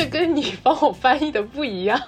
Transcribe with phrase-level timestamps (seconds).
[0.00, 2.00] 对跟你帮我翻译的不一样。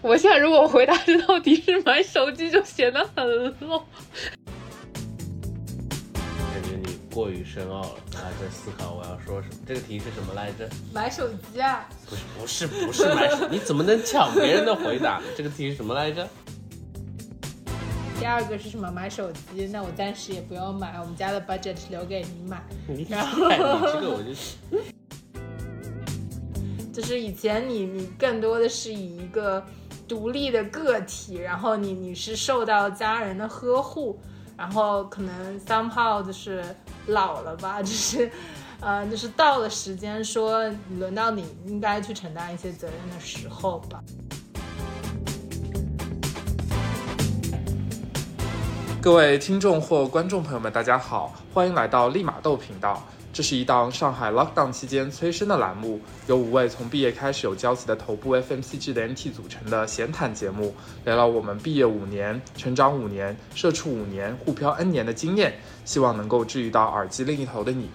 [0.00, 3.24] 我现在如果回答这道题是买手机，就显得很
[3.60, 3.82] low。
[6.24, 9.54] 感觉你过于深奥了，还在思考我要说什么。
[9.66, 10.68] 这个题是什么来着？
[10.92, 11.88] 买手机啊？
[12.08, 15.24] 不是不是不是买手，你怎么能抢别人的回答呢？
[15.36, 16.28] 这个题是什么来着？
[18.18, 18.90] 第二个是什么？
[18.90, 19.66] 买手机？
[19.72, 22.62] 那我暂时也不用买，我们家的 budget 留给你买。
[22.86, 23.56] 你然后你
[23.92, 24.34] 这个我就
[26.92, 29.64] 就是以前你你更多的是以一个
[30.08, 34.20] 独立的个体，然后你你是受到家人的呵护，
[34.56, 36.64] 然后可能 somehow 就是
[37.06, 38.28] 老了吧，就是
[38.80, 44.02] 呃就是到了时间说轮到你应该去承担一些责任的时候吧。
[49.00, 53.00] 各位听众或观众朋友们，大家好，欢迎来到立马豆频道。
[53.32, 67.88] 这是一档上海 lockdown 期间催生的栏目，由五位从毕业开始有交集的头部 FMCG 的 NT 组成的闲谈节目，聊聊我们毕业五年、成长五年、社畜五年、互漂 N 年的经验，希望能够治愈到耳机另一头的你。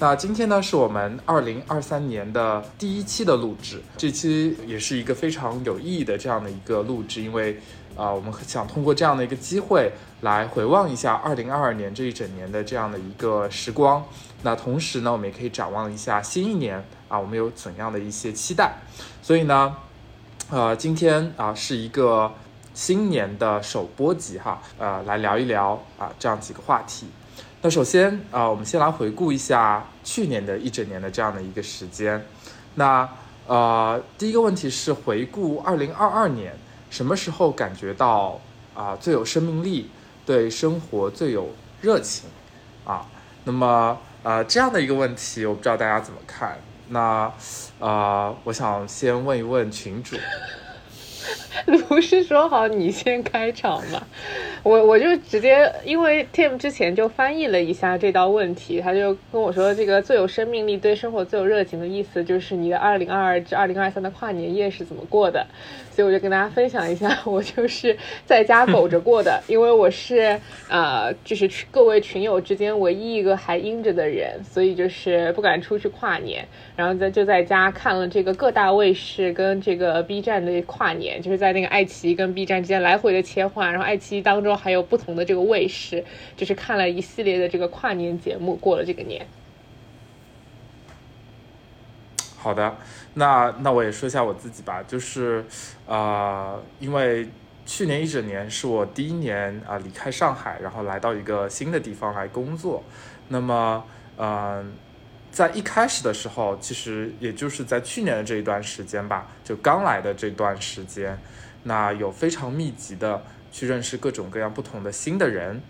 [0.00, 7.56] 那今天呢，是我们二零二三年的第一期的录制，这期也是一个非常有意义的这样的一个录制，因为
[7.96, 14.04] 啊、我们想通过这样的一个机会来回望一下二零二二年这一整年的这样的一个时光。
[14.44, 18.74] 那同时呢，我们也可以展望一下新一年啊，我们有怎样的一些期待。
[19.22, 19.74] 所以呢，
[20.50, 22.30] 呃，今天啊是一个
[22.74, 27.08] 新年的首播集哈，呃，来聊一聊啊这样几个话题。
[27.62, 32.24] 那首先啊、我们先来回顾一下去年的一整年的这样的一个时间。
[32.74, 33.08] 那
[33.46, 36.54] 呃，第一个问题是回顾二零二二年，
[36.90, 38.38] 什么时候感觉到
[38.74, 39.88] 啊、最有生命力，
[40.26, 41.48] 对生活最有
[41.80, 42.28] 热情
[42.84, 43.06] 啊？
[43.44, 46.58] 那么呃这样的一个问题，我不知道大家怎么看。
[46.88, 47.32] 那
[47.78, 50.16] 呃，我想先问一问群主，
[51.66, 54.02] 卢是说好你先开场吗，
[54.62, 65.46] 我我就直接，因为 Tim 之前就翻译了一下这道问题，他就跟我说，这个最有生命力、对生活最有热情的意思，就是你的二零二二至二零二三的跨年夜是怎么过的。
[65.90, 76.44] 所以我就跟大家分享一下，我就是在家苟着过的， 因为我是呃，就是群各位群友之间唯一一个还阴着的人，所以就是不敢出去跨年，
[76.74, 86.02] 然后在就在家看了这个各大卫视跟这个 B 站的跨年，就是在在那个爱奇艺跟 B 站之间来回的切换，然后爱奇艺当中还有不同的这个卫视，
[86.34, 89.26] 就是看了一系列的这个跨年节目，过了这个年。
[92.38, 92.76] 好的，
[93.12, 95.44] 那那我也说一下我自己吧，就是，
[95.86, 97.28] 呃，因为
[97.66, 102.82] 去年一整年是我第一年啊、离开上海，然后来到一个新的地方来工作，
[103.28, 103.84] 那么，
[104.16, 104.72] 嗯、
[105.34, 111.18] 在一开始的时候，其实也就是在去年的这一段时间吧，就刚来的这段时间，
[111.64, 115.60] 那有非常密集的去认识各种各样不同的新的人，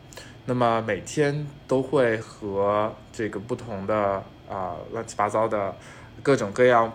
[0.45, 5.75] 那么每天都会和这个不同的啊、乱七八糟的
[6.23, 6.93] 各种各样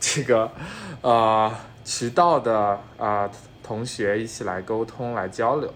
[0.00, 0.50] 这个
[1.02, 1.54] 呃
[1.84, 3.30] 渠道的啊、
[3.62, 5.72] 同学一起来沟通来交流，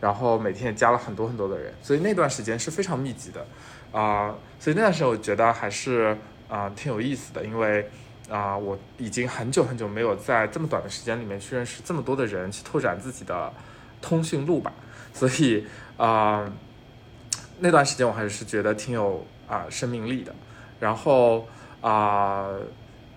[0.00, 3.46] 然后每天也加了很多很多的人，所以那段时间是非常密集的
[3.92, 6.16] 啊、所以那段时间我觉得还是
[6.48, 7.88] 啊、挺有意思的，因为。
[8.30, 13.52] 啊、我已经很久很久没有在这么短的时间里面去认识这么多的人，去拓展自己的
[14.00, 14.72] 通讯录吧。
[15.12, 15.66] 所以
[15.98, 16.50] 啊、
[17.58, 20.32] 那段时间我还是觉得挺有啊、生命力的。
[20.80, 21.46] 然后
[21.82, 22.48] 啊、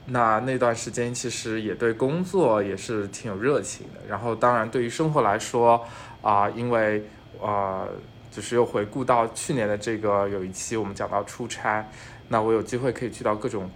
[0.08, 4.02] 那那段时间其实也对工作也是挺有热情的。
[4.10, 5.86] 然后当然对于生活来说
[6.22, 7.06] 啊、因为
[7.40, 7.88] 呃
[8.36, 11.88] 就是又回顾到去年的这个有一期我们讲到出差，
[12.28, 13.70] 那我有机会可以去到各种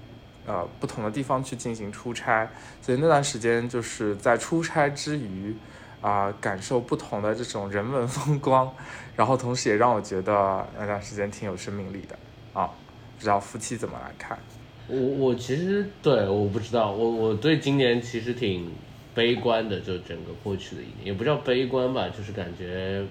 [0.46, 2.50] 呃不同的地方去进行出差，
[2.82, 5.56] 所以那段时间就是在出差之余。
[6.02, 8.74] 啊、感受不同的这种人文风光，
[9.18, 12.18] 然后同时也让我觉得那段时间挺有生命力的
[12.54, 12.70] 啊。
[13.18, 14.40] 不知道夫妻怎么来看？
[14.88, 18.72] 我我其实对我不知道，我我对今年其实挺
[19.14, 23.06] 悲观的，就整个过去的一年，也不叫悲观吧，就是感觉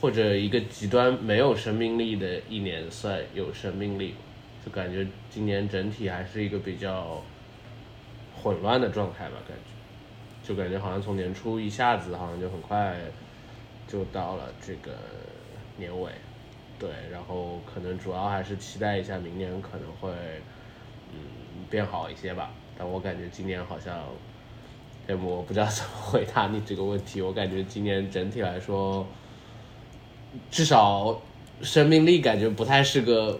[0.00, 4.14] 或者一个极端没有生命力的一年算有生命力，
[4.64, 7.22] 就感觉今年整体还是一个比较
[8.42, 12.94] 混乱的状态吧，感觉就感觉好像从年初一下子好像就很快
[13.88, 14.92] 就到了这个
[15.78, 16.10] 年尾，
[16.78, 20.10] 对，然后可能主要还是期待一下明年可能会
[21.12, 23.98] 嗯变好一些吧，但我感觉今年好像，
[25.06, 29.06] 哎，我不知道怎么回答你这个问题，我感觉今年整体来说，
[30.50, 31.20] 至少
[31.62, 33.38] 生命力感觉不太是个，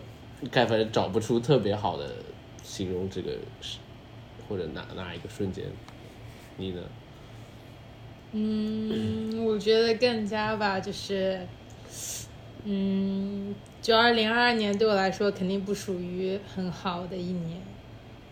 [0.51, 2.11] 感反正找不出特别好的
[2.63, 3.79] 形容这个是
[4.49, 5.65] 或者哪哪一个瞬间？
[6.57, 6.81] 你呢？
[8.33, 11.47] 嗯，我觉得更加吧，就是，
[12.65, 17.61] 嗯，就二零二二年对我来说肯定不属于很好的一年，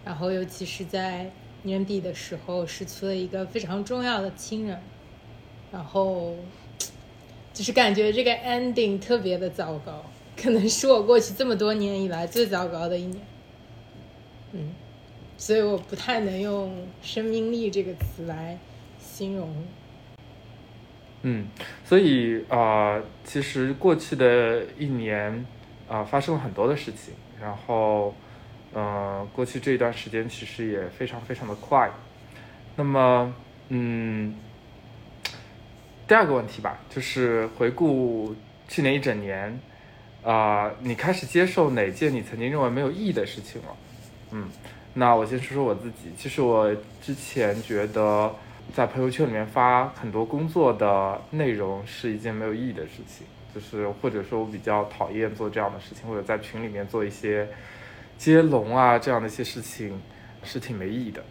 [0.05, 1.31] 然后尤其是在
[1.63, 4.81] 年底的时候失去了一个非常重要的亲人，
[5.71, 6.35] 然后
[7.53, 10.05] 就是感觉这个 ending 特别的糟糕，
[10.37, 13.25] 可能是我过去这么多年以来 最糟糕的一年。
[14.53, 14.75] 嗯，
[15.37, 18.59] 所以我不太能用生命力这个词来
[18.99, 19.55] 形容。
[21.23, 21.47] 嗯，
[21.85, 25.47] 所以啊、其实过去的一年
[25.89, 28.15] 啊、发生了很多的事情，然后，
[28.73, 31.91] 呃，过去这一段时间其实也非常非常的快。
[32.77, 33.35] 那么，
[33.69, 34.35] 嗯，
[36.13, 38.37] 第二个问题吧，就是回顾
[38.69, 39.59] 去年一整年，
[40.23, 43.69] 啊、你开始接受哪件你曾经认为没有意义的事情了？
[44.33, 44.47] 嗯，
[44.93, 46.13] 那我先说说我自己。
[46.19, 46.71] 其实我
[47.01, 48.31] 之前觉得
[48.75, 57.49] 在朋友圈里面发很多工作的内容是一件没有意义的事情，就是或者说我比较讨厌做这样的事情，或者在群里面做一些
[58.19, 59.99] 接龙啊这样的一些事情
[60.45, 61.25] 是挺没意义的。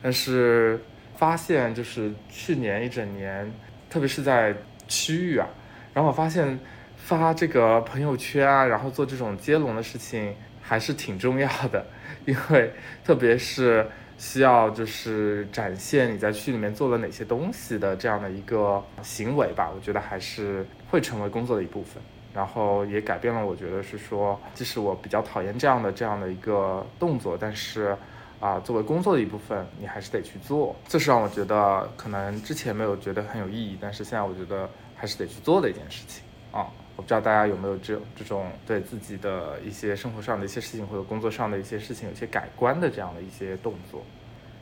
[0.00, 0.78] 但是
[1.16, 3.52] 发现就是去年一整年，
[3.90, 4.54] 特别是在
[4.86, 5.46] 区域啊，
[5.94, 6.58] 然后我发现
[6.96, 11.84] 发这个朋友圈啊，然后做这种接龙的事情还是挺重要的，
[12.24, 12.72] 因为
[13.04, 13.86] 特别是
[14.18, 22.02] 需要就是展现你在区里面做了哪些东西的这样的一个行为吧，我觉得还是会成为工作的一部分。
[22.34, 27.96] 然后也改变了，我觉得是说，即使我比较讨厌这样的这样的一个动作，但是
[28.40, 30.74] 啊、作为工作的一部分，你还是得去做。
[30.86, 36.66] 这是让我觉得可能之前没有觉得很有意义，但是现在我觉得还是得去做的一件事情啊。
[36.96, 44.02] 我不知道大家有没有这这种对自己的一些生活上的一些事情或者工作上的一些事情有些改观的这样的一些动作。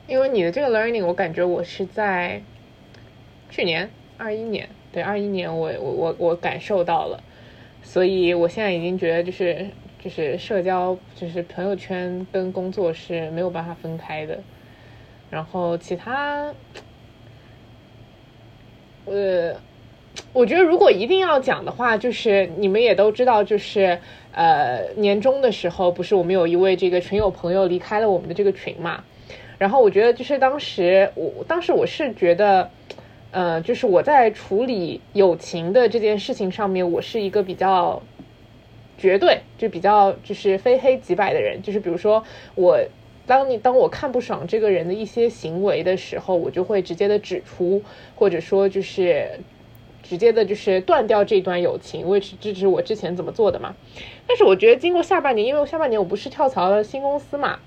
[0.07, 2.43] 因为你的这个 learning，我感觉我是在
[3.51, 3.89] 去年
[4.19, 7.23] 二一年，对二一年我我我我感受到了，
[7.83, 9.67] 所以我现在已经觉得就是
[10.07, 14.39] 就是社交就是朋友圈跟工作是没有办法分开的，
[15.29, 16.55] 然后其他，
[19.07, 19.53] 呃，
[20.33, 23.99] 我觉得如果一定要讲的话，就是你们也都知道，就是
[24.31, 29.03] 呃年终的时候，不是我们有一位这个群友朋友离开了我们的这个群嘛，
[29.59, 32.71] 然后我觉得就是当时我当时我是觉得，
[33.33, 38.01] 呃，就是我在处理友情的这件事情上面，我是一个比较
[38.99, 42.23] 绝对，就比较就是非黑即白的人，就是比如说
[42.55, 42.79] 我。
[43.29, 47.83] 当你当我看不爽这个人的一些行为的时候，我就会直接的指出，
[48.15, 49.41] 或者说就是
[50.01, 53.75] 直接的就是断掉这段友情，维持支持我之前怎么做的嘛。
[54.29, 57.59] 但是我觉得经过下半年，因为我下半年我不是跳槽了新公司嘛，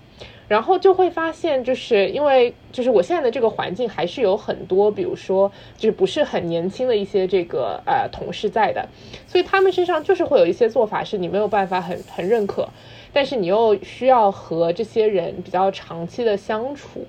[0.49, 8.85] 然后就会发现，就是因为就是我现在的这个环境还是有很多，比如说就是不是很年轻的一些这个呃同事在的，
[9.27, 12.67] 所以他们身上就是会有一些做法是你没有办法很很认可，
[13.13, 17.05] 但是你又需要和这些人比较长期的相处，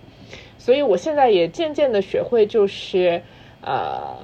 [0.58, 3.22] 所以我现在也渐渐的学会就是
[3.62, 4.18] 呃。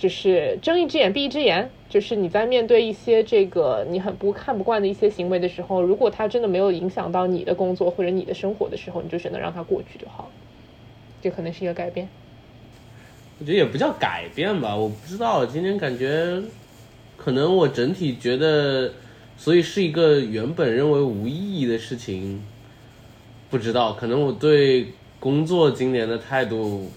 [0.00, 10.30] 就是睁一只眼闭一只眼，就是你在面对一些这个你很不看不惯的一些行为的时候，如果它真的没有影响到你的工作或者你的生活的时候，你就选择让它过去就好了。
[11.20, 12.08] 这可能是一个改变。
[13.38, 15.44] 我觉得也不叫改变吧，我不知道。
[15.44, 16.42] 今天感觉，
[17.18, 18.92] 可能我整体觉得，
[19.36, 22.42] 所以是一个原本认为无意义的事情。
[23.50, 24.86] 不知道，可能我对
[25.18, 26.90] 工作今年的态度，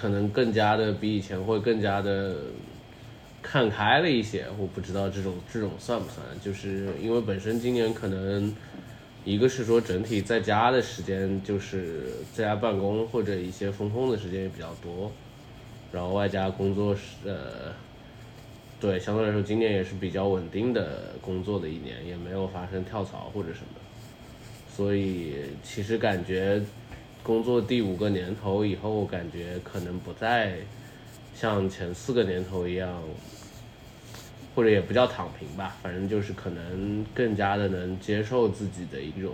[0.00, 2.36] 可能更加的比以前会更加的
[3.42, 4.46] 看开了一些。
[4.58, 8.54] 我不知道这种这种算不算，就是因为本身今年可能。
[9.22, 15.12] 一个是说整体在家的时间，就是在家办公或者一些风控的时间也比较多，
[15.92, 17.70] 然后外加工作是呃，
[18.80, 23.80] 对，相对来说今年也是比较稳定的工作的一年，也没有发生跳槽或者什么，
[24.74, 26.58] 所以其实感觉
[27.22, 30.56] 工作第五个年头以后，感觉可能不再
[31.34, 33.02] 像前四个年头一样。
[34.52, 39.32] 或者也不叫躺平吧，反正就是可能更加的能接受自己的一种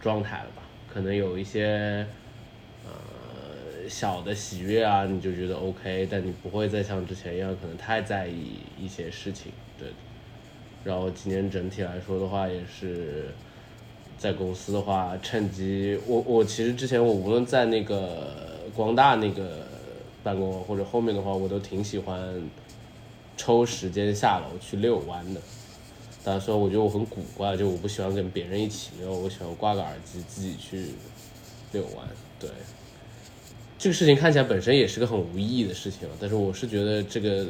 [0.00, 0.62] 状态了吧。
[0.92, 2.04] 可能有一些
[2.84, 9.88] 呃小的喜悦啊，你就觉得 OK，但你不会再像之前一样可能太在意一些事情，对。
[10.82, 13.28] 然后今年整体来说的话，也是
[14.18, 18.34] 在公司的话，趁机我我其实之前我无论在那个
[18.74, 19.66] 光大那个
[20.22, 22.42] 办公或者后面的话，我都挺喜欢。
[23.36, 25.40] 抽时间下楼去遛弯的，
[26.22, 30.90] 但是说我觉得我很古怪，就我不喜欢跟别人一起遛，我喜欢挂个耳机自己去
[31.72, 32.48] 遛弯，对。
[33.76, 37.44] 这个事情看起来本身也是个很无意义的事情，但是我是觉得这个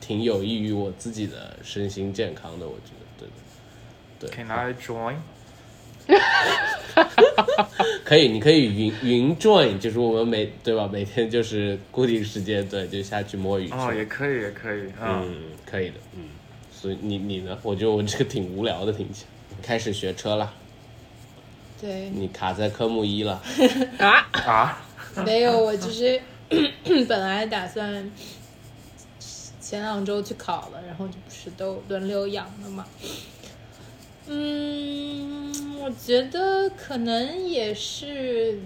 [0.00, 3.26] 挺有益于我自己的身心健康的，我觉得，
[4.18, 4.34] 对对。
[4.34, 5.16] Can I join？
[8.04, 10.88] 可以，你可以云云 join，就是我们每对吧？
[10.92, 13.70] 每天就是固定时间，对，就下去摸鱼。
[13.70, 16.24] 哦，也可以，也可以，嗯，嗯，可以的，嗯。
[16.72, 17.58] 所以你你呢？
[17.62, 19.28] 我觉得我这个挺无聊的，听起来。
[19.62, 20.52] 开始学车了，
[21.80, 23.42] 对，你卡在科目一了。
[23.98, 24.82] 啊，啊，
[25.24, 26.18] 没有，我就是
[27.06, 28.10] 本来打算
[29.60, 32.86] 前两周去考了，然后就不是都轮流养了嘛。
[34.32, 38.60] 嗯，我觉得可能也是，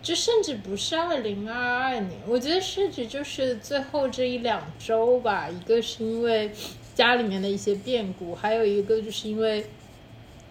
[0.00, 5.48] 就甚至不是二零二二年，我觉得甚至就是最后这一两周吧。
[5.50, 6.52] 一个是因为
[6.94, 9.66] 家里面的一些变故，还有一个就是因为，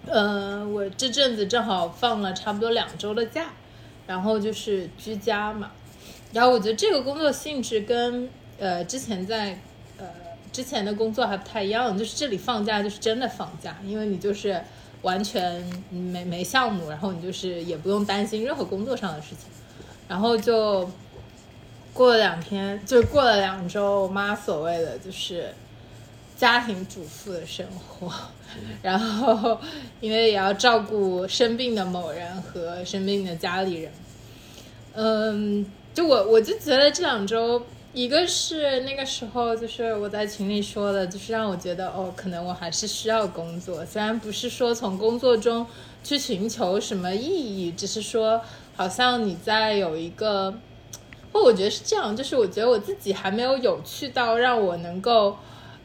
[0.08, 3.54] 呃，我这阵子正好放了差不多两周的假，
[4.08, 5.72] 然后就是居家嘛。
[6.34, 9.58] 然后我觉得这个工作性质跟呃之前在
[10.52, 14.62] 之前的工作还不太一样，就是这里放假就是真的放假，因为你就是
[15.02, 19.50] 完全没没项目，然后你就是也不用担心任何工作上的事情，
[20.08, 20.90] 然后就
[21.94, 25.54] 过了两天，就过了两周，我妈所谓的就是
[26.36, 28.12] 家庭主妇的生活，
[28.82, 29.60] 然后
[30.02, 33.92] 因为也要照顾生病的某人和生病的家里人，
[34.94, 45.66] 嗯，就我我就觉得这两周，一个是那个时候就是我在群里说的，就是让我觉得哦，可能我还是需要工作，虽然不是说从工作中
[46.04, 48.40] 去寻求什么意义，只是说
[48.76, 50.54] 好像你在有一个，
[51.34, 55.36] 或我觉得是这样，就是我觉得我自己还没有有趣到让我能够，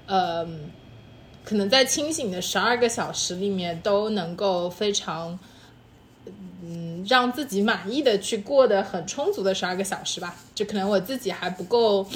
[0.07, 0.47] 呃，
[1.43, 5.39] 可能在清醒的十二个小时里面都能够非常。
[6.67, 12.09] 嗯，让自己满意的去过得很充足的十二个小时吧，就可能我自己还不够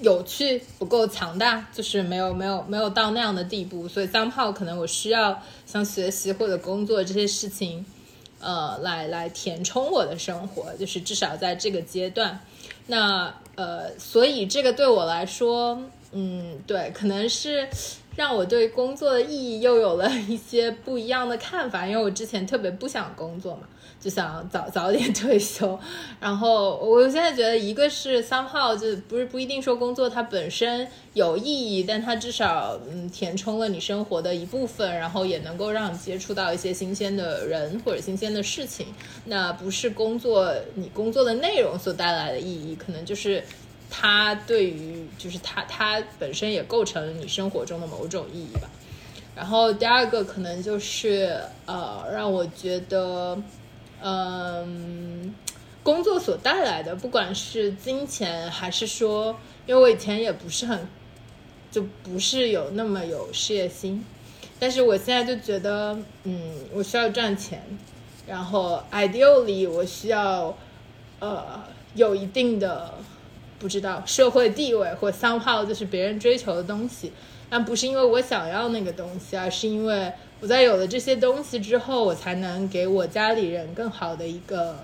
[0.00, 7.84] 有趣，不够强大，就是没有没有没有到那样的地步，所以 somehow 可能我需要像学习或者工作这些事情，
[8.40, 12.40] 呃，来来填充我的生活，就是至少在这个阶段，
[12.88, 15.80] 那呃，所以这个对我来说，
[16.12, 17.66] 嗯，对，可能是。
[18.16, 23.62] 让我对工作的意义又有了一些不一样的看法，因为我之前特别不想工作嘛，
[23.98, 25.78] 就想早早点退休。
[26.20, 38.86] 然后我现在觉得，一个是 somehow 就不是不一定说工作它本身有意义，但它至少嗯填充了你生活的一部分，然后也能够让你接触到一些新鲜的人或者新鲜的事情。
[39.24, 43.42] 那不是工作你工作的内容所带来的意义，可能就是。
[43.90, 48.70] 它对于就是它它本身也构成了你生活中的某种意义吧。
[49.34, 53.36] 然后第二个可能就是呃，让我觉得，
[54.02, 55.34] 嗯，
[55.82, 60.86] 工作所带来的，不管是金钱还是说，因为我以前也不是很，
[61.70, 64.04] 就不是有那么有事业心，
[64.58, 67.62] 但是我现在就觉得，嗯，我需要赚钱，
[68.26, 70.54] 然后 ideally 我需要，
[71.18, 72.94] 呃，有一定的。
[73.60, 77.12] 不知道社会地位或 somehow 就是别人追求的东西，
[77.50, 84.78] 但不是因为我想要那个东西，而是因为我在有了这些东西之后，我才能给我家里人更好的一个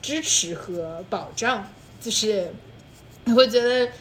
[0.00, 1.68] 支持和保障。
[2.00, 2.50] 就是
[3.24, 3.92] 你会觉得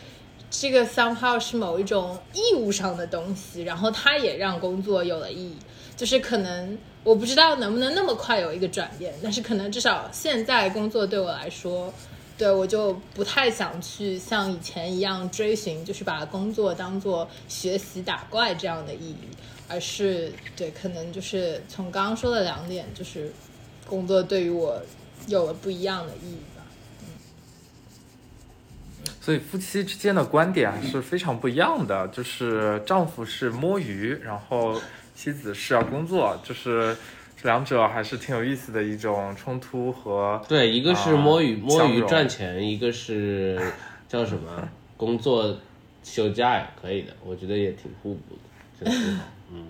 [0.50, 5.58] 这个 somehow 是某一种义务上的东西，然后它也让工作有了意义。
[5.98, 11.94] 就是可能我不知道能不能那么快有一个转变，但是可能至少现在工作对我来说。
[12.38, 19.30] 对，我就不太想去像以前一样追寻，就是把工作当做学习打怪这样的意义，
[19.70, 23.32] 而是对，可能就是从刚刚说的两点，就是
[23.88, 24.82] 工作对于我
[25.28, 26.64] 有了不一样的意义吧。
[27.00, 27.08] 嗯
[29.22, 34.82] 所以夫妻之间的观点是非常不一样的，就是丈夫是摸鱼，然后
[35.16, 36.98] 妻子是要工作，就是。
[37.46, 43.58] 两者还是挺有意思的一种冲突和对，一个是摸鱼、啊摸鱼赚钱，一个是
[44.10, 45.58] 叫什么工作
[46.04, 49.24] 休假也可以的，我觉得也挺互补的，真的挺好。
[49.52, 49.68] 嗯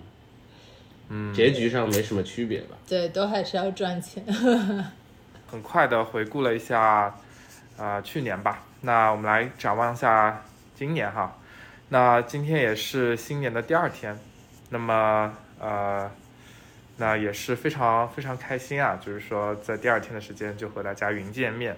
[1.08, 2.76] 嗯，结局上没什么区别吧？
[2.88, 4.24] 对，都还是要赚钱。
[5.46, 7.14] 很快的回顾了一下，
[7.76, 8.64] 呃，去年吧。
[8.80, 10.42] 那我们来展望一下
[10.74, 11.36] 今年哈。
[11.90, 14.18] 那今天也是新年的第二天，
[14.70, 16.10] 那么呃，
[16.98, 21.76] 那也是非常非常开心啊，就是说在第二天的时间就和大家云见面。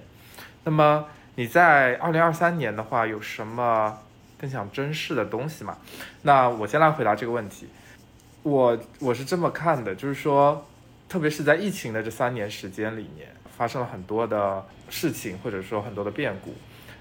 [0.64, 3.98] 那么你在二零二三年的话，有什么
[4.40, 5.78] 更想珍视的东西吗？
[6.22, 7.68] 那我先来回答这个问题。
[8.42, 10.66] 我我是这么看的，就是说，
[11.08, 16.54] 特别是在疫情的这三年时间里面，发生了很多的事情，或者说很多的变故。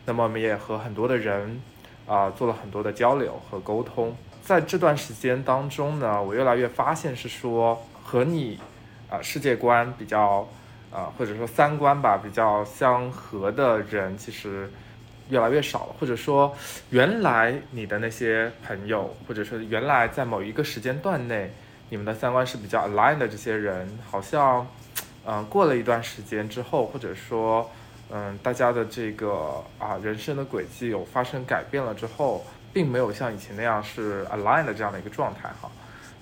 [0.06, 1.62] 那么我们也和很多的人
[2.08, 4.16] 啊、做了很多的交流和沟通。
[4.42, 8.58] 在这段时间当中呢，我越来越发现是说和你
[9.10, 10.48] 啊、世界观比较
[10.90, 14.70] 啊、或者说三观吧比较相合的人，其实
[15.30, 16.56] 越来越少了，或者说
[16.90, 21.52] 原来你的那些朋友，或者说原来在某一个时间段内，
[21.90, 24.66] 你们的三观是比较 align 的这些人，好像，
[25.26, 27.70] 嗯、过了一段时间之后，或者说，
[28.10, 35.70] 嗯，大家的这个啊人生的轨迹有发生改变了之后，并没有像以前那样是 align 的这样的一个状态哈，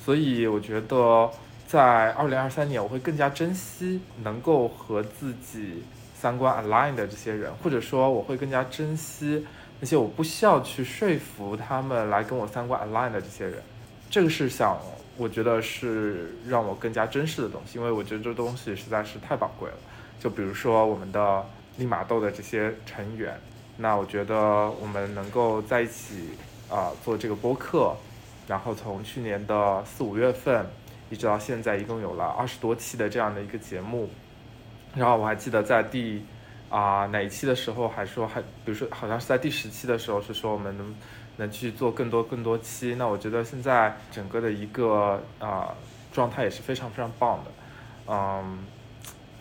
[0.03, 1.29] 所以我觉得
[1.75, 5.83] 在二零二三年，我会更加珍惜能够和自己
[6.17, 9.45] 三观 align 的这些人，或者说我会更加珍惜
[9.81, 13.61] 那些我不需要去说服他们来跟我三观 align 的这些人。
[14.09, 14.79] 这个是想，
[15.17, 19.75] 我觉得是让我更加珍视的东西，因为我觉得这东西实在是太宝贵了。
[20.17, 23.37] 就比如说我们的利玛窦的这些成员，
[23.75, 26.29] 那我觉得我们能够在一起
[26.71, 27.93] 啊、做这个播客，
[28.47, 30.65] 然后从去年的四五月份
[31.09, 34.09] 一直到现在，一共有了二十多期的这样的一个节目。
[34.95, 36.23] 然后我还记得在第
[36.69, 40.95] 啊、哪一期的时候还说还，比如说好像是在第十期的时候是说我们能
[41.37, 42.95] 能去做更多更多期。
[42.95, 45.73] 那我觉得现在整个的一个啊、
[46.11, 47.51] 状态也是非常非常棒的，
[48.07, 48.65] 嗯，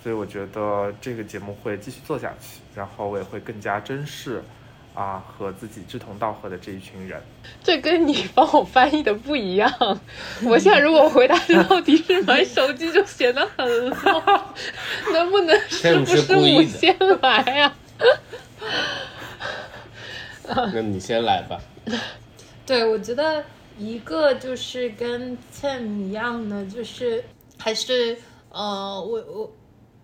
[0.02, 4.42] 所以我觉得这个节目会继续做下去，然后我也会更加珍视
[4.95, 7.21] 啊和自己志同道合的这一群人。
[7.63, 9.71] 这跟你帮我翻译的不一样。
[10.45, 14.43] 我现在如果回答这道题是买手机，就显得很 low。
[15.13, 17.75] 能不能是不是我先来呀、
[20.73, 21.61] 那你先来吧。
[22.67, 23.45] 对，我觉得
[23.79, 27.25] 一个就是跟 Tim 一样的，就是
[27.59, 28.17] 还是
[28.50, 29.52] 呃，我我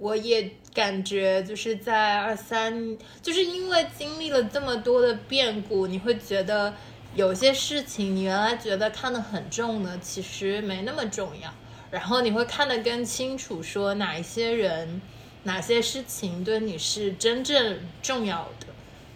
[0.00, 6.74] 我也感觉就是在二三，就是因为经历了这么多的变故，你会觉得
[7.14, 11.52] 有些事情你原来觉得看得很重的，其实没那么重要，
[11.90, 15.02] 然后你会看得更清楚，说哪一些人、
[15.42, 18.66] 哪些事情对你是真正重要的。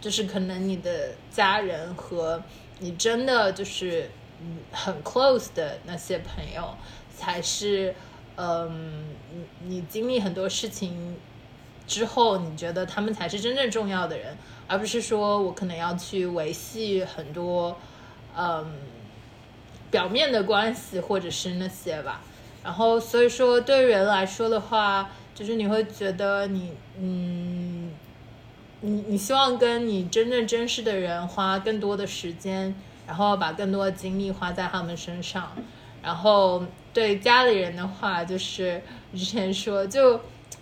[0.02, 2.42] 就是可能你的家人和
[2.78, 6.76] 你真的就是嗯很 close 的那些朋友，
[7.16, 7.94] 才是
[8.36, 11.16] 嗯你你经历很多事情
[11.86, 17.76] 之后，你觉得他们才是真正重要的人，而不是说我可能要去维系很多
[18.36, 18.66] 嗯
[19.90, 22.20] 表面的关系或者是那些吧。
[22.62, 27.92] 然后所以说对人来说的话，就是你会觉得你嗯。
[28.86, 32.74] 你你希望跟你真正珍视的人花更多的时间，
[33.06, 35.52] 然后把更多的精力花在他们身上。
[36.04, 36.62] 然后
[36.92, 38.82] 对家里人的话，就是
[39.14, 40.18] 之前说，就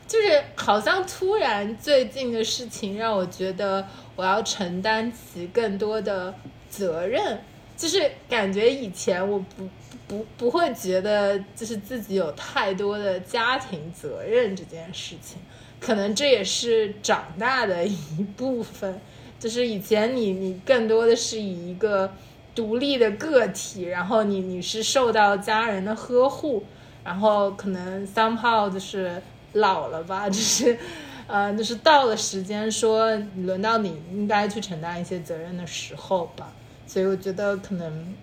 [0.06, 6.32] 就是好像突然最近的事情让我觉得我要承担起更多的
[6.70, 7.40] 责任，
[7.76, 9.68] 就是感觉以前我不
[10.06, 15.38] 不不会觉得就是自己有太多的家庭责任这件事情。
[15.80, 19.00] 可能这也是长大的一部分，
[19.40, 22.12] 就是以前你你更多的是以一个
[22.54, 26.64] 独立的个体，然后你你是受到家人的呵护，
[27.04, 30.78] 然后可能 somehow 就是老了吧，就是
[31.26, 36.52] 呃就是到了时间说轮到你应该去承担一些责任的时候吧，
[36.86, 38.14] 所以我觉得可能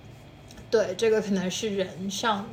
[0.70, 2.48] 对这个可能是人上面，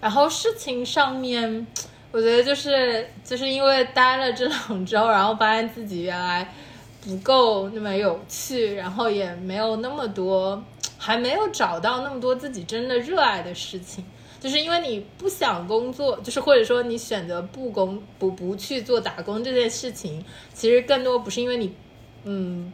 [0.00, 1.66] 然后事情上面。
[2.12, 6.52] 我觉得就是就是因为待了这两周，然后发现自己原来
[7.00, 10.60] 不够那么有趣，然后也没有那么多，
[11.02, 14.04] 还没有找到那么多自己真的热爱的事情。
[14.38, 21.74] 就是因为你不想工作，就是或者说你选择不工不不去做打工这件事情，其实更多不是因为你
[22.24, 22.72] 嗯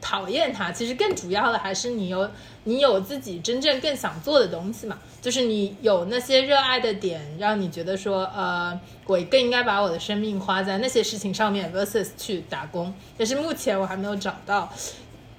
[0.00, 2.28] 讨厌它，其实更主要的还是你有
[2.64, 4.98] 你有自己真正更想做的东西嘛。
[5.22, 12.92] 就是你有那些热爱的点，让你觉得说，呃，我更应该把我的生命花在那些事情上面，versus 去打工。
[13.16, 14.70] 但是目前我还没有找到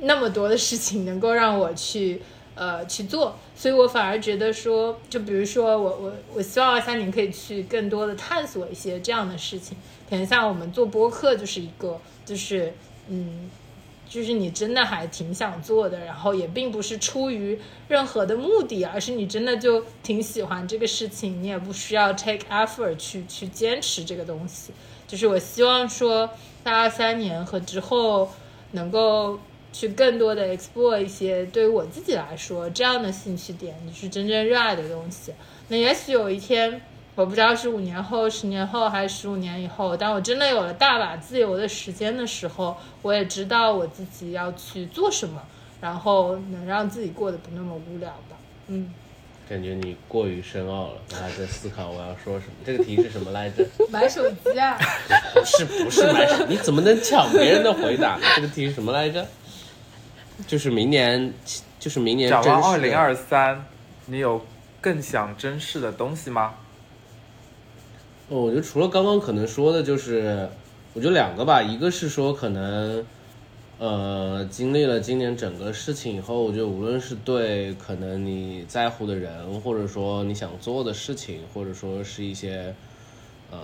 [0.04, 2.22] 那么多的事情能够让我去
[2.56, 9.78] 呃去做，所以我反而觉得说，就比如说我我我希望二三年可以去更多的探索一些这样的事情，
[10.10, 12.74] 可能像我们做播客就是一个，就是
[13.08, 13.50] 嗯。
[14.06, 24.72] 就是你真的还挺想做的，然后也并不是出于任何的目的，而是你真的就挺喜欢这个事情，你也不需要 take effort 去去坚持这个东西。
[25.08, 26.30] 就是我希望说，
[26.64, 28.30] 在二三年和之后
[28.74, 29.40] 能够
[29.74, 35.34] 去更多的 explore 一些对于我自己来说这样的兴趣点，你是真正热爱的东西。
[35.68, 36.80] 那也许有一天，
[37.16, 45.42] 我不知道是五年后、十年后还是十五年以后，当我真的有了大把自由的时间的时候，我也知道我自己要去做什么，
[45.82, 48.38] 然后能让自己过得不那么无聊吧。
[48.68, 48.94] 嗯，
[49.50, 52.54] 感觉你过于深奥了，我还在思考我要说什么。
[52.66, 53.66] 这个题是什么来着？
[53.90, 54.78] 买手机啊，
[55.34, 58.20] 不 是不是买手，你怎么能抢别人的回答？
[58.36, 59.26] 这个题是什么来着？
[60.46, 61.34] 就是明年，
[61.80, 63.66] 就是明年展望二零二三，
[64.06, 64.42] 你有
[64.82, 66.56] 更想珍视的东西吗？
[68.30, 70.50] 哦，我觉得除了刚刚可能说的，就是
[70.94, 73.06] 我觉得两个吧，一个是说可能，
[73.78, 82.74] 呃，经历了今年整个事情以后，我觉得无论是对可能你在乎的人，或者说你想做的事情，或者说是一些
[83.52, 83.60] 呃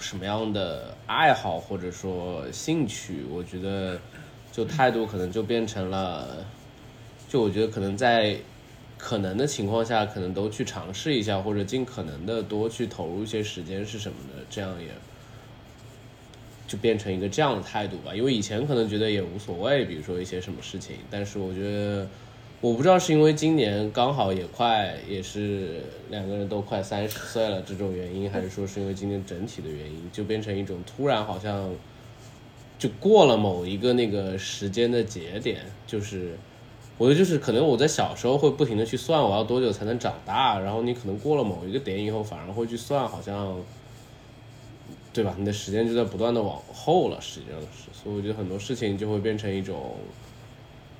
[0.00, 4.00] 什么样的爱好或者说兴趣，我觉得
[4.60, 6.44] 就态度可能就变成了，
[7.26, 8.36] 就我觉得可能在
[8.98, 14.88] 可能的情况下，可能都去尝试一下，或者尽可能的多去投入一些时间是什么的，这样也
[16.68, 18.14] 就变成一个这样的态度吧。
[18.14, 22.06] 因为以前可能觉得也无所谓，比如说一些什么事情，但是我觉得
[22.60, 31.74] 我不知道是因为今年刚好也快也是两个人都快三十岁了这种原因，还是说是因为今年整体的原因，就变成一种突然好像
[32.80, 36.36] 就过了某一个那个时间的节点，就是。
[36.98, 43.58] 我觉得就是可能我在小时候会不停的去算我要多久才能长大，然后你可能过了某一个点以后，反而会去算，好像，
[45.10, 45.34] 对吧？
[45.38, 49.96] 你的时间就在不断的往后了，实际上是，所以我觉得很多事情就会变成一种，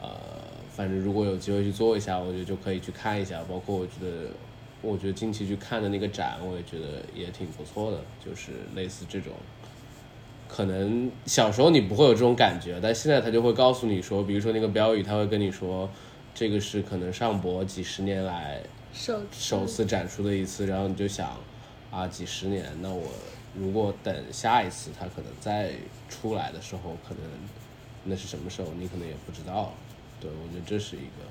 [0.00, 0.08] 呃，
[0.74, 4.28] 反正如果有机会去做一下，我觉得就可以去看一下，包括我觉得，
[4.80, 9.34] 我觉得近期去看的那个展，我也觉得也挺不错的，就是类似这种。
[10.52, 15.88] 可能小时候你不会有这种感觉，但现在他就会告诉你说，比如说那个标语，他会跟你说，
[16.34, 18.60] 这个是可能上博几十年来
[18.92, 21.38] 首首次展出的一次，然后你就想，
[21.90, 23.04] 啊，几十年，那我
[23.54, 25.70] 如果等下一次他可能再
[26.08, 27.22] 出来的时候，可能
[28.04, 29.72] 那是什么时候，你可能也不知道。
[30.20, 31.24] 对，我觉得这是一个，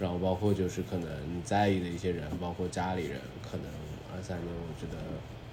[0.00, 1.08] 然后包括就是可能
[1.44, 3.66] 在意的一些人，包括家里人，可能
[4.14, 4.98] 二三年我觉得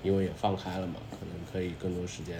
[0.02, 2.38] 因为也放开了嘛，可能可以更多时间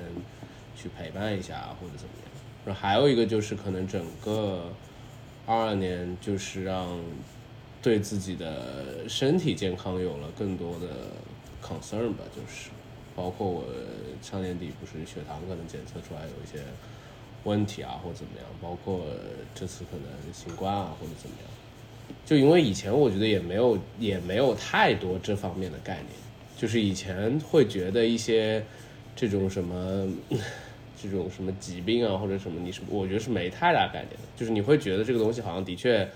[0.76, 2.32] 去陪伴一下或者怎么样。
[2.66, 4.72] 然后还有一个就是可能整个
[5.46, 7.00] 二二年就是让
[7.82, 10.88] 对自己的身体健康有了更多的
[11.62, 12.70] concern 吧，就是
[13.16, 13.66] 包括我
[14.22, 16.64] 上年底不是血糖可能检测出来有一些
[17.44, 19.02] 问题啊或者怎么样，包括
[19.54, 21.50] 这次可能新冠啊或者怎么样。
[22.26, 26.08] 就因为以前我觉得也没有也没有太多这方面的概念，
[26.56, 28.64] 就是以前会觉得一些
[29.14, 30.08] 这种什么
[31.10, 36.08] 这种什么疾病啊或者什么，你是我觉得是没太大概念的，就是你会觉得这个东西好像的确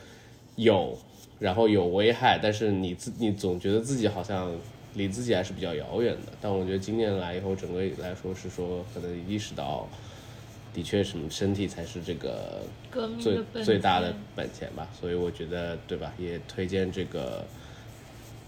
[0.56, 0.98] 有，
[1.40, 4.56] 然后有危害，但是你自你总觉得自己好像
[4.94, 6.32] 离自己还是比较遥远的。
[6.42, 9.88] 但我觉得今年来以后，整个来说是说可能意识到，
[10.74, 12.64] 的确什么身体才是这个
[13.20, 17.46] 最最大的本钱吧，所以我觉得对吧，也推荐这个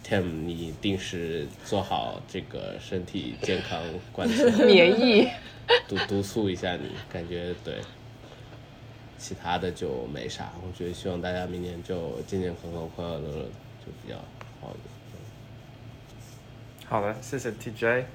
[0.09, 3.79] Tim，你定时做好这个身体健康
[4.11, 5.29] 管理，免疫。
[5.87, 7.75] 督督促一下你，感觉对，
[9.19, 13.49] 其他的就没啥，我觉得希望大家明年就健健康康、快快乐乐的，
[13.85, 14.15] 就比较
[14.59, 14.89] 好一点。
[16.87, 18.05] 好的，谢谢 TJ。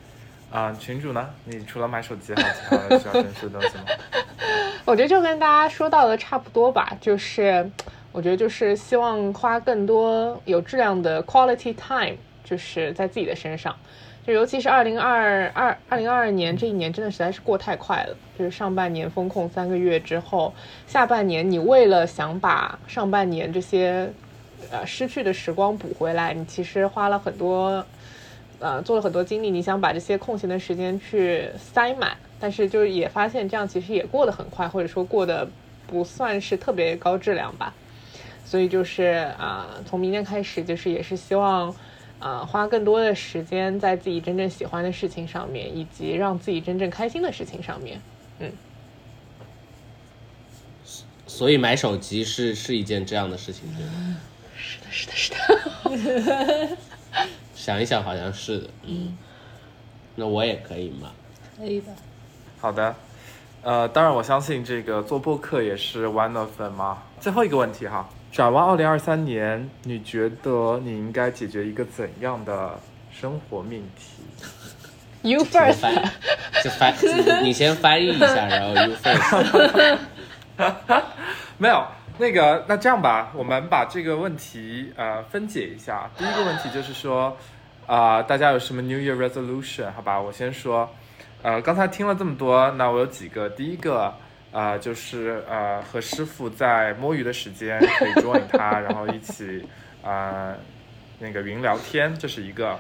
[0.51, 1.31] 啊、群主呢？
[1.45, 3.85] 你除了买手机，还有其他的需要珍惜的东西吗？
[4.85, 7.71] 我觉得就跟大家说到的差不多吧，就是
[8.15, 13.75] 我觉得就是希望花更多有质量的 quality time，就是在自己的身上。
[14.25, 18.17] 就尤其是二零二二二零二二年这一年，真的实在是过太快了。
[18.39, 20.55] 就是上半年风控三个月之后，
[20.87, 24.09] 下半年你为了想把上半年这些
[24.71, 27.85] 呃失去的时光补回来，你其实花了很多
[28.61, 35.47] 呃，做了很多精力，你想把这些空闲的时间去塞满，但是就是也发现这样其实也过得很快，或者说过得
[35.89, 37.75] 不算是特别高质量吧。
[38.55, 39.03] 所以就是
[39.37, 41.75] 啊、从明天开始，就是也是希望
[42.21, 48.01] 啊、花更多的时间在自己真正喜欢的事情上面，以及让自己真正开心的事情上面。
[48.39, 48.53] 嗯
[51.27, 54.21] 所以买手机是是一件这样的事情，对吗？
[54.57, 56.77] 是的，是的，是的。
[57.57, 58.71] 想一想，好像是的。
[58.85, 59.19] 嗯，
[60.15, 61.11] 那我也可以吗。
[61.59, 61.87] 可以的。
[62.61, 62.95] 好的，
[63.63, 67.03] 呃，当然我相信这个做播客也是 one of them 嘛。
[67.19, 72.77] 最后一个问题哈，展望二零二三年，你觉得你应该解决一个怎样的
[73.13, 74.25] 生活命题
[75.23, 75.95] ？You first，翻，
[76.65, 76.93] 就翻，
[77.45, 79.99] 你先翻译一下，然后 you first。
[81.59, 81.87] 没有，
[82.19, 86.11] 那个，那这样吧，我们把这个问题呃分解一下。
[86.19, 87.37] 第一个问题就是说，
[87.87, 89.93] 啊、大家有什么 New Year resolution？
[89.93, 90.91] 好吧，我先说。
[91.43, 93.49] 呃，刚才听了这么多，那我有几个。
[93.51, 94.13] 第一个，
[94.55, 99.69] 呃，就是呃和师傅在摸鱼的时间可以 join 他，然后一起
[100.01, 100.55] 啊、
[101.19, 102.79] 那个云聊天，这是一个。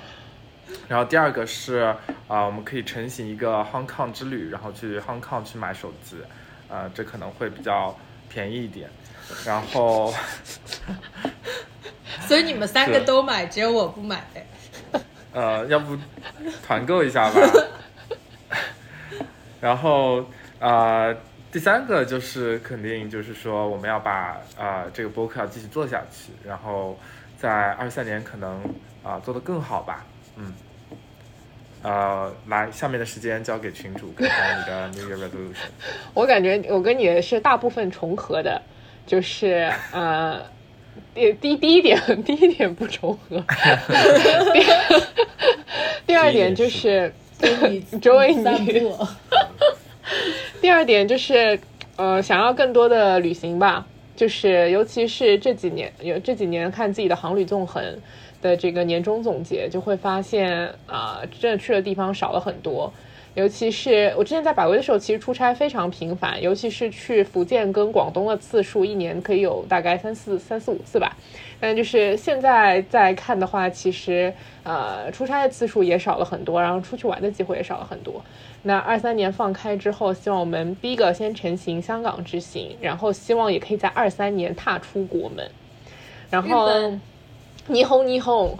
[0.87, 1.93] 然后第二个是
[2.29, 6.17] 啊、我们可以成行一个 Hong Kong 之旅，然后去 Hong Kong 去买手机，
[6.69, 8.89] 呃，这可能会比较便宜一点。
[9.45, 10.15] 然后
[12.29, 14.47] 所以你们三个都买，只有我不买呗。
[15.33, 15.99] 呃，要不
[16.65, 17.41] 团购一下吧。
[19.61, 20.25] 然后
[20.61, 21.15] 呃，
[21.55, 26.99] 第三个就是肯定就是说我们要把呃这个播客要继续做下去，然后
[27.39, 28.61] 在二三年可能
[29.05, 30.05] 啊、做得更好吧。
[30.37, 30.53] 嗯。
[31.83, 35.69] 呃，来，下面的时间交给群主，看看你的 New Year Resolution。
[36.13, 38.61] 我感觉我跟你是大部分重合的，
[39.07, 40.41] 就是呃，
[41.15, 43.39] 第第第一点第一点不重合，
[44.53, 44.67] 第
[46.09, 47.15] 第二点就是
[48.03, 49.07] 周围散你，步，
[50.61, 51.59] 第二点就是
[51.97, 53.87] 呃，想要更多的旅行吧，
[54.17, 57.83] 就是尤其是这几年有这几年看自己的航旅纵横
[58.43, 62.93] 的这个年终总结，就会发现啊、真的去的地方少了很多。
[63.35, 71.17] 尤其是我之前在百威的时候，其实出差非常频繁，尤其是去福建跟广东的次数，一年可以有大概三四三四五次吧。
[71.59, 78.25] 但就是现在再看的话，其实呃出差的次数也少了很多，然后出去玩的机会也少了很多。
[78.63, 85.51] 那二三年放开之后，希望我们第一个先成行香港之行，然后希望也可以在二三年踏出国门，
[86.31, 86.69] 然后
[87.69, 88.57] 霓虹霓虹。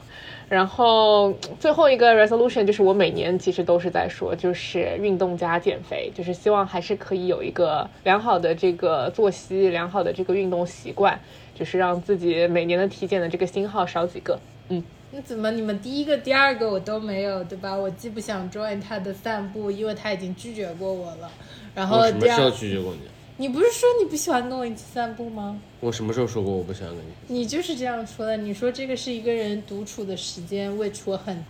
[0.49, 11.19] 然后最后一个 resolution 就是我每年其实都是在说，就是运动加减肥，就是希望还是可以有一个良好的这个作息，良好的这个运动习惯，
[11.55, 14.39] 就是让自己每年的体检的这个星号少几个。
[14.69, 17.75] 嗯，那怎么你们第一个、第二个我都没有，对吧？
[17.75, 21.31] 我既不想 join 他的散步，因为他已经拒绝过我了。
[21.75, 23.01] 然后第我什么时候二，拒绝过你？
[23.37, 25.61] 你不是说你不喜欢跟我一起散步吗？
[25.81, 27.41] 我什么时候说过我不喜欢跟你？
[27.41, 28.37] 你就是这样说的。
[28.37, 31.45] 你说这个是一个人独处的时间，which 我很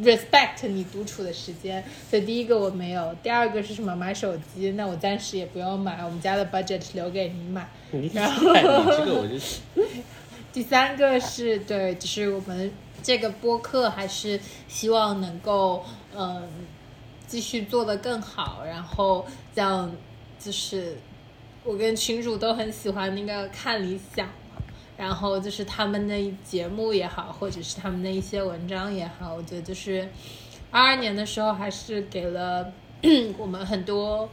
[0.00, 1.84] respect 你独处的时间。
[2.10, 3.94] 所以第一个我没有，第二个是什么？
[3.94, 7.68] 买手机，那我暂时也不用买，我们家的 budget 留给你买。
[8.12, 8.52] 然后
[8.90, 9.60] 这个我就是
[10.52, 15.84] 第三个是对，就是我们这个播客还是希望能够
[16.16, 16.48] 嗯
[17.28, 19.90] 继续做得更好，然后这样
[20.38, 20.96] 就是
[21.64, 24.28] 我跟群主都很喜欢那个看理想，
[24.96, 30.08] 然后就是他们的节目也好，或者是他们的一些文章也好，我觉得就是
[30.72, 32.72] 二二年的时候还是给了
[33.38, 34.28] 我们很多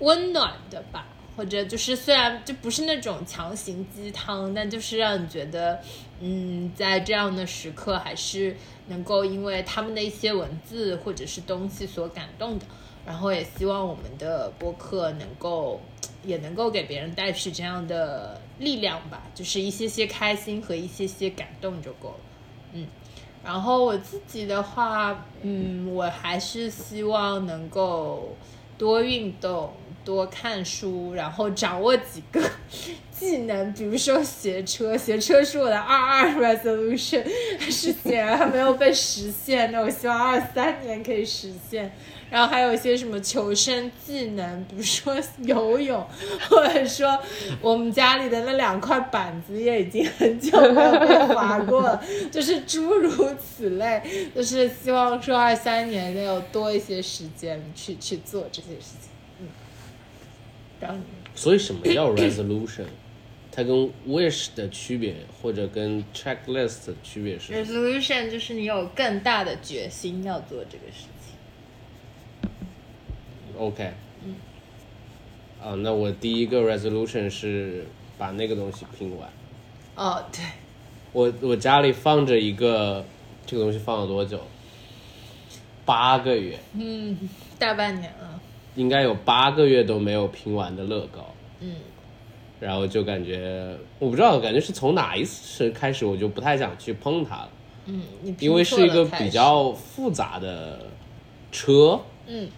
[0.00, 5.80] 温暖的吧，或者就是虽然就不是那种强行鸡汤，但就是让你觉得，
[6.18, 8.56] 嗯，在这样的时刻还是
[8.88, 12.66] 能够因为他们的一些文字或者是东西所感动的。
[13.06, 15.80] 然后也希望我们的播客能够，
[16.24, 22.16] 也能够给别人带去这样的力量吧，就是一些些开心和一些些感动就够了。
[22.72, 22.86] 嗯，
[23.44, 28.36] 然后我自己的话，嗯，我还是希望能够
[28.76, 29.72] 多运动、
[30.04, 32.42] 多看书，然后掌握几个
[33.12, 34.96] 技能，比如说学车。
[34.96, 37.24] 学车是我的二二 resolution，
[37.70, 39.70] 是显然还没有被实现。
[39.70, 41.94] 那我希望二三年可以实现。
[42.30, 46.06] 然后还有一些什么求生技能，比如说游泳，
[46.48, 47.18] 或者说
[47.60, 54.02] 我们家里的那两块板子也已经很久没有被划过了，就是诸如此类，
[54.34, 59.10] 就是希望说二三年能有多一些时间去去做这些事情。
[59.40, 59.46] 嗯，
[60.80, 60.98] 然后
[61.34, 62.86] 所以什么叫 resolution？
[63.52, 71.06] 它跟 wish 的区别，或者跟 checklist 的区别是？resolution 就是你有更大的决心要做这个事
[73.56, 73.66] 情。
[73.66, 73.92] OK，
[75.62, 77.86] 啊，那我第一个 resolution 是
[78.18, 79.28] 把那个东西拼完。
[79.96, 80.44] 哦，对，
[81.12, 83.04] 我我家里放着一个，
[83.46, 84.40] 这个东西放了多久？
[85.84, 87.16] 八个月，嗯，
[87.58, 88.40] 大半年了。
[88.74, 91.32] 应该有八个月都没有拼完的乐高。
[91.60, 91.76] 嗯，
[92.60, 97.50] 然后就感觉我不知道，感觉是从哪一次开始，我就不太想去碰它了，
[97.86, 100.80] 嗯，你因为是一个比较复杂的
[101.50, 101.98] 车。
[102.26, 102.48] 嗯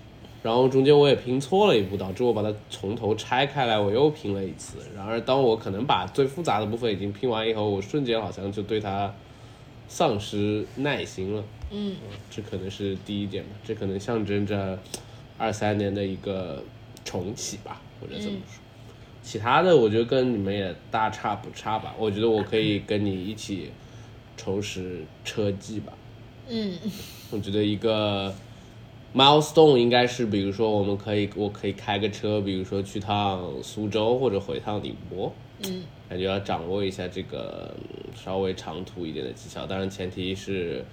[0.42, 4.78] 然后中间我也拼错了一步，导致我把它从头拆开来，我又拼了一次。
[4.96, 9.12] 然而，当我可能把最复杂的部分已经拼完以后，我瞬间好像就对它
[9.88, 11.44] 丧失耐心了。
[11.70, 11.96] 嗯
[12.30, 14.78] 这可能是第一点吧，这可能象征着
[15.36, 16.62] 二三年的一个
[17.04, 18.62] 重启吧，或者怎么说。
[19.22, 21.94] 其他的，我觉得跟你们也大差不差吧。
[21.98, 23.70] 我觉得我可以跟你一起
[24.36, 25.92] 重拾车技吧。
[26.48, 26.78] 嗯
[27.30, 28.34] 我觉得一个
[29.18, 35.32] milestone 应该是，比如说我们可以，我可以开个车，比如说去趟苏州或者回趟宁波，
[35.64, 40.84] 嗯，感觉要掌握一下这个嗯稍微长途一点的技巧，当然前提是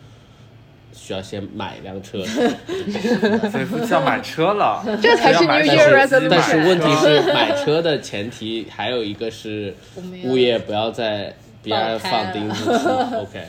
[0.92, 2.26] 需要先买一辆车，
[3.52, 9.76] 所以夫妻要买车了， 这才是 New Year resolution 但是问题是买车的前提还有一个是
[10.26, 13.44] 物业不要在别人放钉子，OK，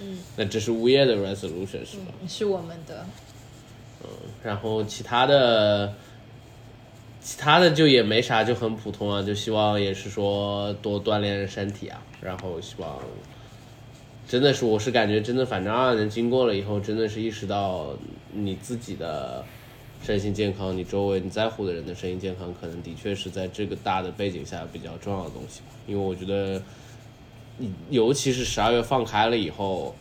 [0.00, 2.12] 嗯，那这是物业的 resolution 是吗？
[2.26, 3.06] 是我们的。
[4.02, 4.08] 嗯
[4.42, 5.94] 然后其他的，
[7.20, 12.98] 其他的就也没啥，就很普通啊，就希望也是说多锻炼身体啊，然后希望，
[14.26, 17.88] 真的是我是感觉真的，反正二二年经过了以后，真的是意识到
[18.32, 19.44] 你自己的
[20.02, 26.62] 身心健康，你周围你在乎的人的身心健康，可能的确是在这个大的背景下比较重要的东西，因为我觉得，
[27.90, 29.94] 尤其是十二月放开了以后。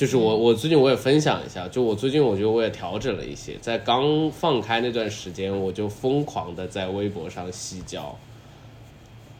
[0.00, 8.18] 就是我，我最近我也分享一下，就我最近我觉得我也调整了一些，在刚放开那段时间，我就疯狂的在微博上吸胶，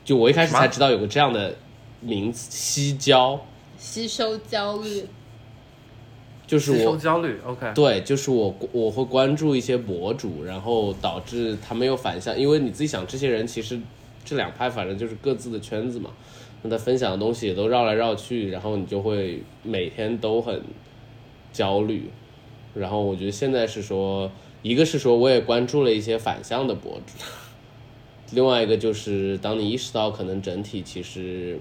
[0.04, 1.56] 就我一开始才知道有个这样的
[2.02, 3.40] 名词，吸胶，
[3.78, 5.06] 吸收焦虑，
[6.46, 13.80] 就是吸收我焦虑，OK，对，就是我我会关注一些博主，然后导致他们又反向，因为你自己想，这些人其实
[14.26, 16.10] 这两派反正就是各自的圈子嘛，
[16.62, 20.62] 那他分享的东西也都绕来绕去，然后你就会每天都很
[21.52, 22.10] 焦虑。
[22.74, 24.30] 然后我觉得现在是说，
[24.62, 27.24] 一个是说我也关注了一些反向的博主，
[28.32, 31.58] 另外一个就是当你意识到可能整体其实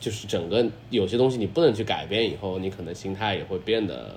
[0.00, 4.16] 就是整个有些东西你不能去改变以后，你可能心态也会变得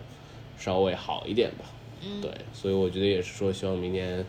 [0.57, 1.65] 稍微好一点吧。
[2.01, 4.25] 嗯，对，所以我觉得也是说，希望明年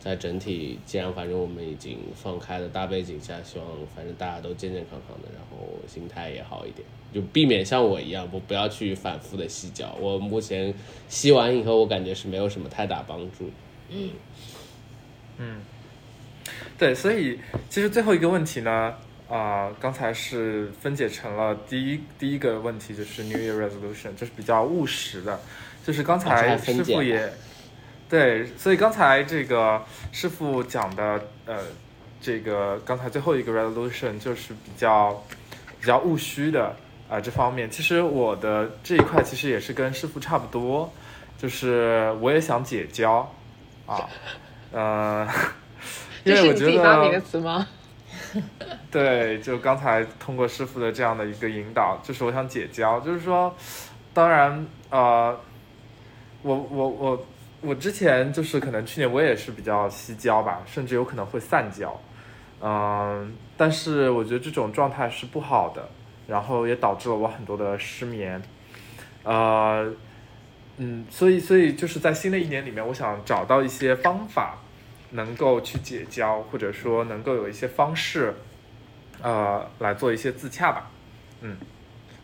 [0.00, 9.96] 在整体，既然反正我们已经放开的大背景下，希望反正大家都健健康康的，然后心态也好一点，就避免像我一样不不要去反复的洗脚。
[10.00, 10.72] 我目前
[11.08, 13.50] 吸完以后，我感觉是没有什么太大帮助。
[13.90, 14.10] 嗯
[15.38, 15.60] 嗯
[16.78, 18.94] 对，所以其实最后一个问题呢，
[19.28, 25.40] 啊、刚才是分解成了第一第一个问题，就是 New Year Resolution，就是比较务实的，
[25.84, 27.30] 就是刚才师傅也，
[28.08, 31.58] 对，所以刚才这个师傅讲的，呃，
[32.20, 35.22] 这个刚才最后一个 resolution 就是比较
[35.80, 36.74] 比较务虚的
[37.10, 40.92] 啊、这方面，其实我的这一块其实也是跟师傅差不多，
[41.38, 43.30] 就是我也想解胶
[43.86, 44.08] 啊，
[44.72, 45.26] 呃，
[46.24, 47.66] 因为我觉得己发明的词吗？
[48.90, 53.54] 对，就刚才通过师傅的这样的一个引导，就是我想解胶，就是说，
[54.12, 55.38] 当然，呃，
[56.42, 57.26] 我我我
[57.60, 62.00] 我之前就是可能去年我也是比较吸胶吧，甚至有可能会散胶，
[62.60, 65.88] 嗯、但是我觉得这种状态是不好的，
[66.28, 68.40] 然后也导致了我很多的失眠，
[69.24, 69.92] 呃，
[70.76, 74.58] 嗯，所以所以就是在新的一年里面，我想找到一些方法，
[75.10, 78.34] 能够去解胶，或者说能够有一些方式，
[79.20, 80.90] 呃，来做一些自洽吧。
[81.40, 81.56] 嗯，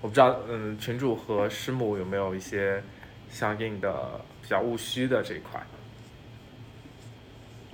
[0.01, 2.83] 我不知道，嗯，群主和师母有没有一些
[3.29, 5.59] 相应的比较务虚的这一块？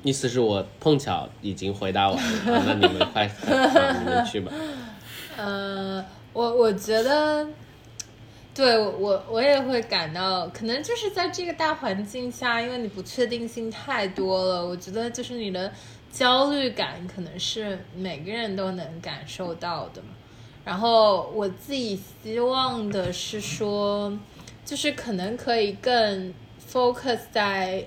[0.05, 4.53] 意思是我碰巧已经回答完了，啊那你们快， 啊你们去吧。
[5.37, 6.03] 呃，
[6.33, 7.47] 我我觉得，
[8.55, 15.71] 对我我我也会感到，可能就是在这个大环境下，因为你不确定性太多了，我觉得就是你的
[16.13, 20.09] 焦虑感可能是每个人都能感受到的嘛。
[20.65, 24.17] 然后我自己希望的是说，
[24.65, 26.33] 就是可能可以更
[26.73, 27.85] focus 在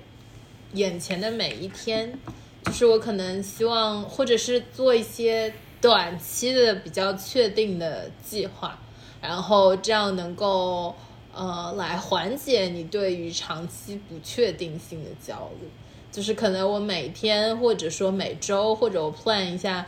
[0.74, 2.20] 眼前的每一天，
[2.66, 8.78] 就是我可能希望，或者是做一些短期的比较确定的计划，
[9.22, 10.94] 然后这样能够
[11.34, 15.70] 呃来缓解你对于长期不确定性的焦虑。
[16.12, 19.86] 就是可能我每天或者说每周，或者我 plan 一下，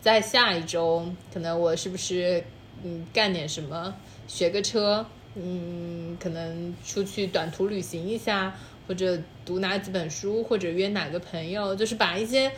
[0.00, 2.42] 在下一周可能我是不是
[2.82, 3.94] 嗯干点什么，
[4.26, 5.06] 学个车，
[5.40, 8.54] 嗯，可能出去短途旅行一下，
[8.88, 9.16] 或者
[9.46, 12.50] 读哪几本书，或者约哪个朋友，就是把一些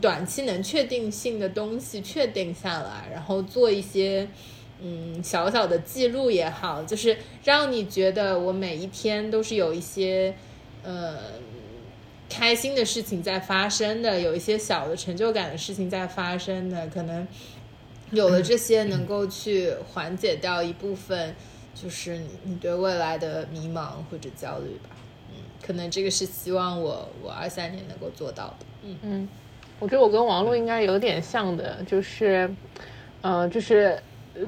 [0.00, 4.28] 短期能确定性的东西确定下来，然后做一些
[4.80, 10.34] 嗯小小的记录也好，就是让你觉得我每一天都是有一些
[10.84, 11.16] 呃
[12.28, 17.26] 开心的事情在发生的，有一些小的成就感的事情在发生的，可能
[18.12, 21.34] 有了这些能够去缓解掉一部分，
[21.80, 24.96] 就是你对未来的迷茫或者焦虑吧。
[25.30, 28.66] 嗯，可能这个是希望我我二三年能够做到的。
[28.84, 29.28] 嗯嗯
[29.78, 32.50] 我觉得我跟王璐应该有点像的，就是，
[33.20, 33.96] 呃，就是，
[34.34, 34.42] 呃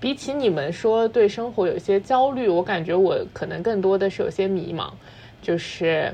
[0.00, 4.90] 比起你们说对生活有些焦虑，我感觉我可能更多的是有些迷茫，
[5.40, 6.12] 就是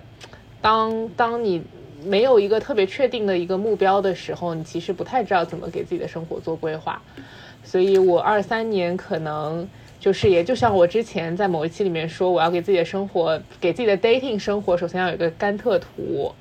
[0.61, 1.63] 当当你
[2.05, 7.01] 没有一个特别确定的一个目标的时候，你其实不太知道怎么给自己的生活做规划。
[7.65, 9.67] 所以我二三年可能
[10.01, 16.33] 就是，也就像我之前在某一期里面说，我要给自己的生活，给自己的 dating 生活，首先要有一个甘特图，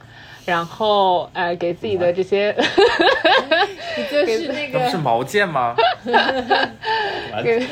[0.46, 2.56] 然后呃，给自己的这些。
[3.98, 5.76] 你就是那那不 是毛剑吗？
[7.44, 7.66] 给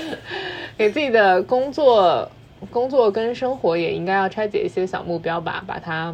[0.76, 2.30] 给自己的工作、
[2.72, 6.14] 工作跟生活也应该要拆解一些小目标吧，把它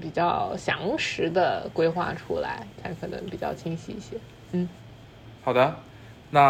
[0.00, 4.16] 比较详实的规划出来，才可能比较清晰一些。
[4.52, 4.68] 嗯
[5.44, 5.74] 好的，
[6.34, 6.40] 那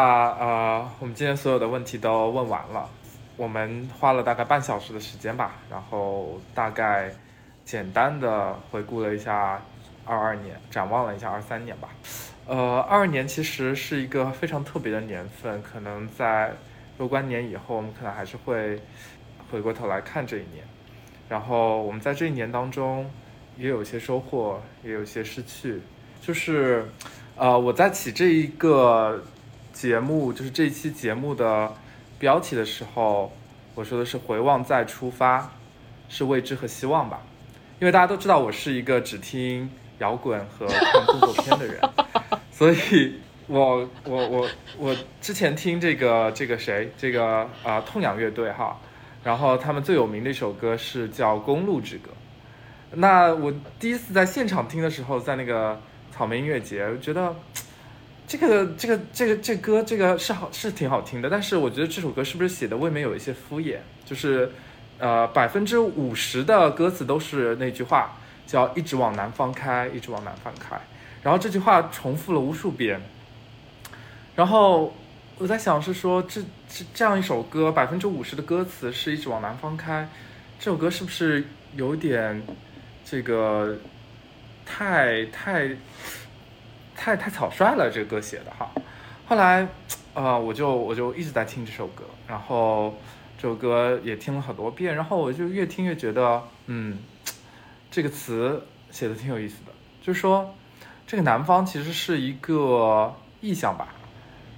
[0.41, 2.89] 呃，我们今天所有的问题都问完了，
[3.37, 7.13] 我们花了大概半小时的时间吧，然后大概
[7.67, 9.61] 简单的回顾了一下
[10.07, 11.91] 二二年，展望了一下二三年吧。
[12.47, 16.55] 呃，二二年其实是一个非常特别的年份，可能在
[16.97, 18.81] 若干年以后，我们可能还是会
[19.51, 20.65] 回过头来看这一年。
[21.29, 23.11] 然后我们在这一年当中，
[23.59, 25.83] 也有一些收获，也有一些失去。
[26.23, 26.91] 就是，
[27.37, 29.23] 呃，我在起这一个
[29.75, 31.71] 节目，就是这一期节目的
[32.19, 33.31] 标题的时候，
[33.75, 35.51] 我说的是回望再出发，
[36.09, 37.21] 是未知和希望吧。
[37.81, 39.69] 因为大家都知道我是一个只听
[39.99, 41.79] 摇滚和看动作片的人，
[42.53, 43.19] 所以
[43.49, 44.49] 我我我
[44.79, 48.81] 我之前听这个这个谁这个啊、呃痛仰乐队哈，
[49.25, 52.11] 然后他们最有名的一首歌是叫《公路之歌》。
[52.97, 55.79] 那我第一次在现场听的时候，在那个
[56.13, 57.35] 草莓音乐节，我觉得
[58.27, 63.79] 这个这个这个这歌这个是好是挺好听的，但是我觉得这首歌是不是写的未免有一些敷衍？
[64.05, 64.51] 就是
[64.99, 68.17] 呃百分之五十的歌词都是那句话，
[68.47, 70.81] 叫一直往南方开，一直往南方开。
[71.23, 73.01] 然后这句话重复了无数遍，
[74.35, 74.95] 然后
[75.39, 80.09] 我在想是说这这这样一首歌，百分之五十的歌词是一直往南方开，
[80.59, 81.45] 这首歌是不是
[81.77, 82.43] 有点
[83.05, 83.77] 这个
[84.67, 85.71] 太太
[86.97, 87.91] 太太草率了？
[87.91, 88.71] 这个歌写的哈。
[89.27, 89.67] 后来，
[90.15, 92.95] 呃，我就我就一直在听这首歌，然后
[93.39, 96.99] 这首歌也听了很多遍，然后我就越听越觉得，嗯，
[97.91, 99.73] 这个词写的挺有意思的，
[100.03, 100.55] 就是说
[101.07, 103.89] 这个南方其实是一个意象吧，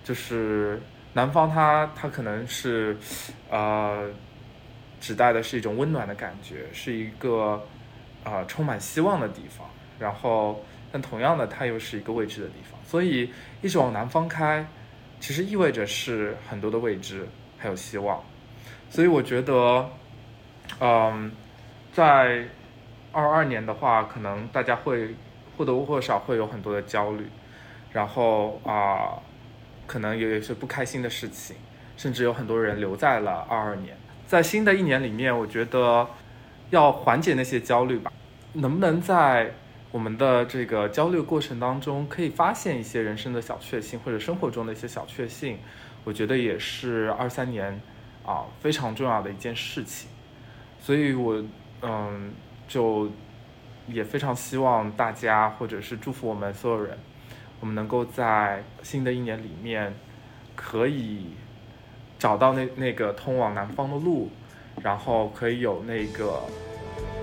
[0.03, 0.83] 就是
[1.13, 2.97] 南方它它可能是，
[3.49, 4.11] 呃，
[5.01, 7.65] 指代的是一种温暖的感觉，是一个
[8.25, 9.67] 呃充满希望的地方。
[9.99, 10.63] 然后，
[10.93, 12.79] 但同样的，它又是一个未知的地方。
[12.87, 13.31] 所以，
[13.63, 14.67] 一直往南方开，
[15.21, 17.27] 其实意味着是很多的未知，
[17.59, 18.23] 还有希望。
[18.89, 19.91] 所以，我觉得，
[20.81, 21.31] 嗯，
[21.93, 22.45] 在
[23.13, 25.15] 二二年的话，可能大家会
[25.57, 27.27] 或多或少会有很多的焦虑，
[27.93, 29.19] 然后啊、
[29.87, 31.57] 可能也有一些不开心的事情，
[31.97, 33.97] 甚至有很多人留在了二二年。
[34.27, 36.07] 在新的一年里面，我觉得
[36.71, 38.13] 要缓解那些焦虑吧。
[38.53, 39.53] 能不能在
[39.97, 45.57] 我们的这个焦虑过程当中，可以发现一些人生的小确幸，或者生活中的一些小确幸？
[46.05, 47.81] 我觉得也是二三年
[48.23, 50.11] 啊非常重要的一件事情。
[50.79, 51.43] 所以我
[51.81, 52.31] 嗯
[52.69, 53.11] 就
[53.89, 56.99] 也非常希望大家，或者是祝福我们所有人，
[57.61, 59.95] 我们能够在新的一年里面
[60.55, 61.29] 可以
[62.19, 64.31] 找到那那个通往南方的路，
[64.83, 66.43] 然后可以有那个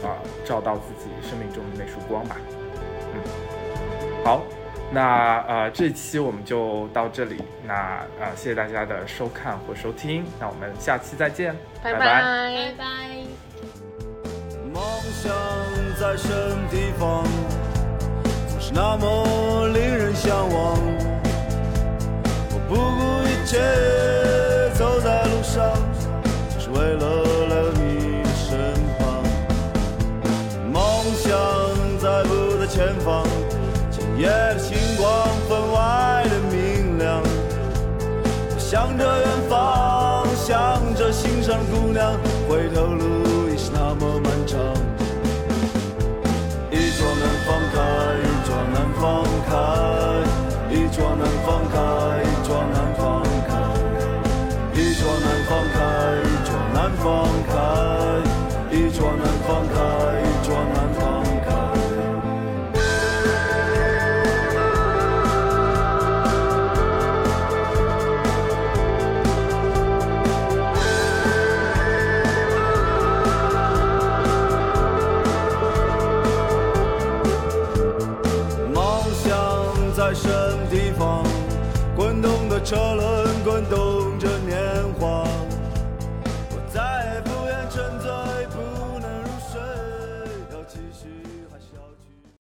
[0.03, 2.35] 啊、照到自己生命中的那束光吧。
[3.13, 3.21] 嗯，
[4.25, 4.43] 好，
[4.91, 12.83] 那呃这期我们就到这里，那呃谢谢大家的收看或收听，那我们下期再见，拜拜拜拜。
[14.73, 15.31] 梦想
[15.99, 17.23] 在什么地方，
[18.49, 20.79] 总是那么令人向往。
[22.49, 22.81] 我不顾
[23.27, 23.59] 一切